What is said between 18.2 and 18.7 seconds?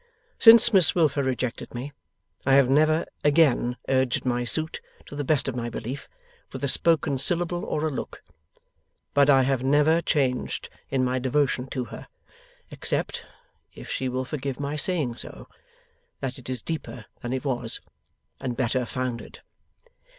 and